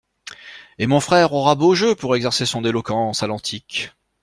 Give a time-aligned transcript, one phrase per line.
[0.79, 3.91] Et mon frère aura beau jeu pour exercer son éloquence à l'antique.